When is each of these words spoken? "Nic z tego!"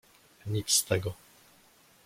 "Nic 0.45 0.71
z 0.71 0.83
tego!" 0.85 1.13